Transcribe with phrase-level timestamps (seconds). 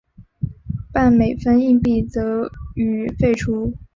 [0.91, 3.71] 半美分硬币则予废除。